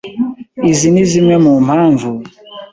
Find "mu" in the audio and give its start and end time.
1.43-1.53